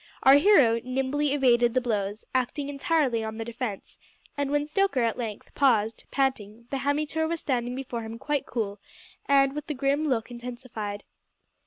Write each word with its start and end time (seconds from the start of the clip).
Our 0.23 0.37
hero 0.37 0.81
nimbly 0.83 1.31
evaded 1.31 1.75
the 1.75 1.79
blows, 1.79 2.25
acting 2.33 2.69
entirely 2.69 3.23
on 3.23 3.37
the 3.37 3.45
defensive, 3.45 4.01
and 4.35 4.49
when 4.49 4.65
Stoker 4.65 5.01
at 5.03 5.15
length 5.15 5.53
paused, 5.53 6.05
panting, 6.09 6.65
the 6.71 6.77
hammytoor 6.77 7.27
was 7.27 7.41
standing 7.41 7.75
before 7.75 8.01
him 8.01 8.17
quite 8.17 8.47
cool, 8.47 8.79
and 9.27 9.53
with 9.53 9.67
the 9.67 9.75
grim 9.75 10.07
look 10.07 10.31
intensified. 10.31 11.03